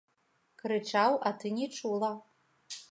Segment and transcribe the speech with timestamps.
[0.61, 2.11] Крычаў, а ты не чула.